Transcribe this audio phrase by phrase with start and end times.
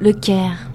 [0.00, 0.70] Le Caire.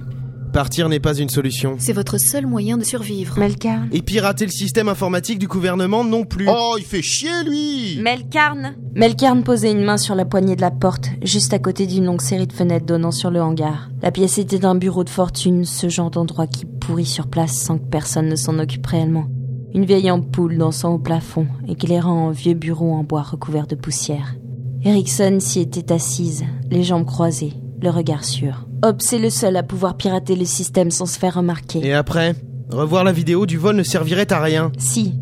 [0.52, 1.78] Partir n'est pas une solution.
[1.80, 3.40] C'est votre seul moyen de survivre.
[3.40, 3.88] Melkarn.
[3.94, 6.46] Et pirater le système informatique du gouvernement non plus.
[6.50, 10.72] Oh, il fait chier, lui Melkarn Melkarn posait une main sur la poignée de la
[10.72, 13.90] porte, juste à côté d'une longue série de fenêtres donnant sur le hangar.
[14.02, 17.78] La pièce était un bureau de fortune, ce genre d'endroit qui pourrit sur place sans
[17.78, 19.28] que personne ne s'en occupe réellement.
[19.74, 24.36] Une vieille ampoule dansant au plafond, éclairant un vieux bureau en bois recouvert de poussière.
[24.84, 28.66] Erickson s'y était assise, les jambes croisées, le regard sûr.
[28.82, 31.86] Hobbs est le seul à pouvoir pirater le système sans se faire remarquer.
[31.86, 32.36] Et après
[32.72, 34.72] Revoir la vidéo du vol ne servirait à rien.
[34.78, 35.14] Si.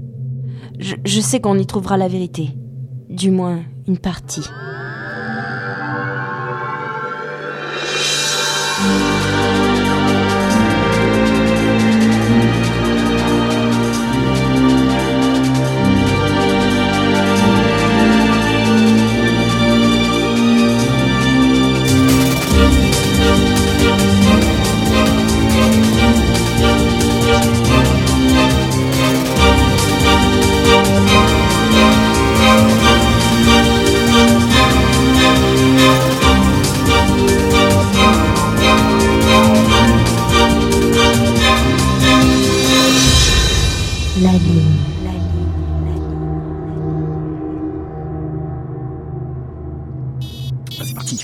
[0.80, 2.52] Je, je sais qu'on y trouvera la vérité.
[3.10, 4.44] Du moins, une partie.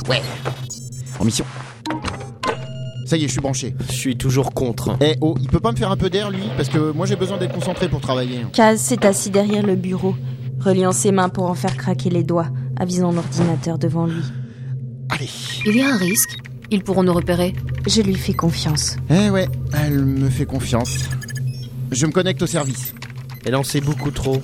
[0.09, 0.21] Ouais.
[1.19, 1.45] En mission.
[3.05, 3.73] Ça y est, je suis branché.
[3.89, 4.97] Je suis toujours contre.
[4.99, 6.43] Eh oh, il peut pas me faire un peu d'air, lui?
[6.57, 8.45] Parce que moi j'ai besoin d'être concentré pour travailler.
[8.51, 10.13] Kaz s'est assis derrière le bureau,
[10.59, 14.23] reliant ses mains pour en faire craquer les doigts, avisant l'ordinateur devant lui.
[15.09, 15.29] Allez.
[15.65, 16.37] Il y a un risque.
[16.69, 17.53] Ils pourront nous repérer.
[17.87, 18.97] Je lui fais confiance.
[19.09, 20.97] Eh ouais, elle me fait confiance.
[21.91, 22.93] Je me connecte au service.
[23.45, 24.41] Elle en sait beaucoup trop.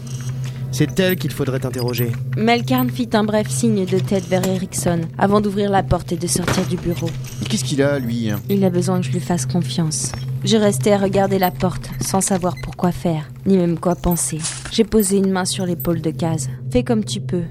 [0.73, 2.11] C'est elle qu'il faudrait interroger.
[2.35, 6.25] Melkarn fit un bref signe de tête vers Erickson avant d'ouvrir la porte et de
[6.25, 7.11] sortir du bureau.
[7.39, 10.11] Mais Qu'est-ce qu'il a, lui Il a besoin que je lui fasse confiance.
[10.43, 14.39] Je restais à regarder la porte, sans savoir pourquoi faire, ni même quoi penser.
[14.71, 16.49] J'ai posé une main sur l'épaule de Kaz.
[16.71, 17.43] Fais comme tu peux.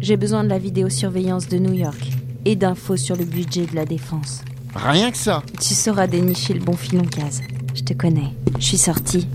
[0.00, 2.08] J'ai besoin de la vidéosurveillance de New York
[2.46, 4.40] et d'infos sur le budget de la défense.
[4.74, 5.42] Rien que ça.
[5.60, 7.42] Tu sauras dénicher le bon filon, Kaz.
[7.74, 8.32] Je te connais.
[8.58, 9.28] Je suis sortie.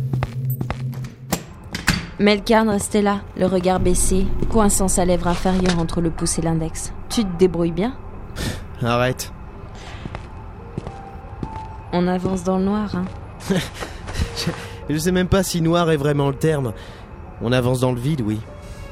[2.18, 6.94] Melkarn restait là, le regard baissé, coinçant sa lèvre inférieure entre le pouce et l'index.
[7.10, 7.94] Tu te débrouilles bien
[8.82, 9.34] Arrête.
[11.92, 13.06] On avance dans le noir, hein
[14.90, 16.74] Je sais même pas si noir est vraiment le terme.
[17.42, 18.40] On avance dans le vide, oui.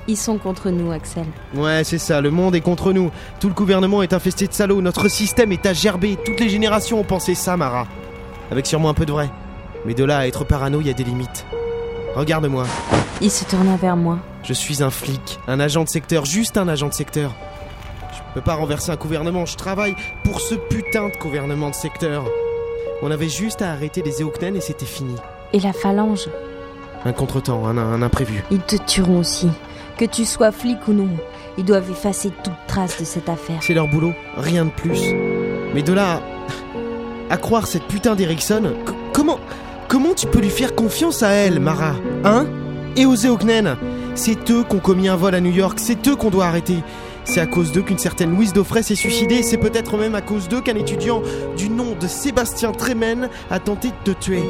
[0.09, 1.25] Ils sont contre nous, Axel.
[1.55, 3.09] Ouais, c'est ça, le monde est contre nous.
[3.39, 6.17] Tout le gouvernement est infesté de salauds, notre système est à gerber.
[6.25, 7.87] Toutes les générations ont pensé ça, Mara.
[8.51, 9.29] Avec sûrement un peu de vrai.
[9.85, 11.45] Mais de là à être parano, il y a des limites.
[12.15, 12.65] Regarde-moi,
[13.21, 14.19] Il se tourna vers moi.
[14.43, 17.31] je suis un flic, un agent de secteur, juste un agent de secteur.
[18.11, 22.23] Je peux pas renverser un gouvernement, je travaille pour ce putain de gouvernement de secteur.
[23.01, 25.15] On avait juste à arrêter les Eoknen et c'était fini.
[25.53, 26.29] Et la phalange
[27.05, 28.43] Un contretemps, un, un imprévu.
[28.51, 29.49] Ils te tueront aussi.
[29.97, 31.09] Que tu sois flic ou non,
[31.57, 33.57] ils doivent effacer toute trace de cette affaire.
[33.61, 34.99] C'est leur boulot, rien de plus.
[35.75, 36.19] Mais de là
[37.29, 38.73] à, à croire cette putain d'Erickson,
[39.13, 39.39] comment
[39.87, 42.45] comment tu peux lui faire confiance à elle, Mara Hein?
[42.95, 43.75] Et aux Eoknen?
[44.15, 46.77] C'est eux qui ont commis un vol à New York, c'est eux qu'on doit arrêter.
[47.25, 50.49] C'est à cause d'eux qu'une certaine Louise Daufray s'est suicidée, c'est peut-être même à cause
[50.49, 51.21] d'eux qu'un étudiant
[51.57, 54.43] du nom de Sébastien Tremen a tenté de te tuer.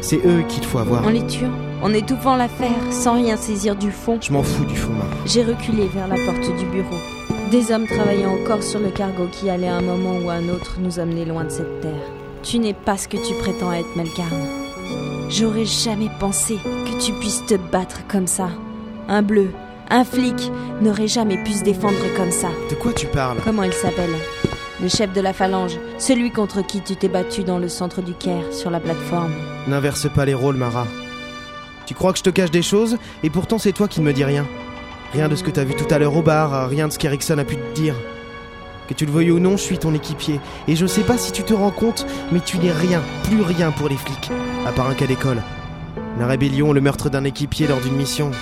[0.00, 1.06] C'est eux qu'il faut avoir.
[1.06, 1.50] En les tuant,
[1.82, 5.10] en étouffant l'affaire, sans rien saisir du fond, Je m'en fous du fond, Mara.
[5.26, 6.96] j'ai reculé vers la porte du bureau.
[7.50, 10.48] Des hommes travaillaient encore sur le cargo qui allait à un moment ou à un
[10.48, 11.92] autre nous amener loin de cette terre.
[12.42, 14.46] Tu n'es pas ce que tu prétends être, Melkarn.
[15.28, 18.48] J'aurais jamais pensé que tu puisses te battre comme ça.
[19.08, 19.50] Un bleu,
[19.90, 20.50] un flic,
[20.80, 22.48] n'aurait jamais pu se défendre comme ça.
[22.70, 23.38] De quoi tu parles?
[23.44, 24.10] Comment il s'appelle?
[24.80, 28.14] Le chef de la phalange, celui contre qui tu t'es battu dans le centre du
[28.14, 29.34] Caire, sur la plateforme.
[29.68, 30.86] N'inverse pas les rôles, Mara.
[31.84, 34.12] Tu crois que je te cache des choses, et pourtant c'est toi qui ne me
[34.12, 34.46] dis rien.
[35.12, 37.36] Rien de ce que t'as vu tout à l'heure au bar, rien de ce qu'Erickson
[37.36, 37.94] a pu te dire.
[38.90, 40.40] Que tu le veuilles ou non, je suis ton équipier.
[40.66, 43.70] Et je sais pas si tu te rends compte, mais tu n'es rien, plus rien
[43.70, 44.32] pour les flics,
[44.66, 45.40] à part un cas d'école.
[46.18, 48.32] La rébellion, le meurtre d'un équipier lors d'une mission,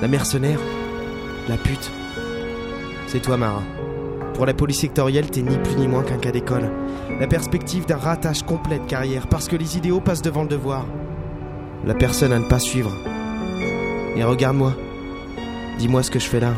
[0.00, 0.60] la mercenaire,
[1.46, 1.90] la pute.
[3.06, 3.62] C'est toi, Mara.
[4.32, 6.70] Pour la police sectorielle, t'es ni plus ni moins qu'un cas d'école.
[7.20, 10.86] La perspective d'un ratage complet de carrière, parce que les idéaux passent devant le devoir.
[11.84, 12.96] La personne à ne pas suivre.
[14.16, 14.72] Et regarde-moi.
[15.78, 16.54] Dis-moi ce que je fais là,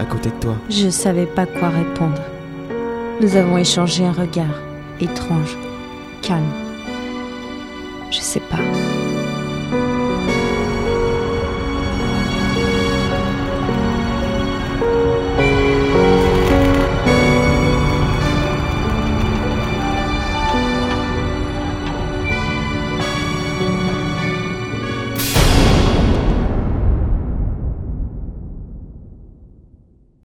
[0.00, 0.54] à côté de toi.
[0.70, 2.31] Je savais pas quoi répondre.
[3.22, 4.60] Nous avons échangé un regard
[5.00, 5.56] étrange,
[6.22, 6.42] calme.
[8.10, 8.58] Je sais pas.